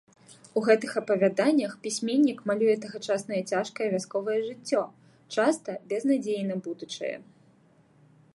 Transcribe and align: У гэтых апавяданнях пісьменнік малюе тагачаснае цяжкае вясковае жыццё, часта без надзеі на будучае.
У 0.59 0.61
гэтых 0.67 0.91
апавяданнях 1.01 1.75
пісьменнік 1.83 2.39
малюе 2.51 2.75
тагачаснае 2.85 3.41
цяжкае 3.53 3.87
вясковае 3.97 4.39
жыццё, 4.49 4.83
часта 5.37 5.71
без 5.93 6.01
надзеі 6.15 6.41
на 6.51 6.55
будучае. 6.69 7.15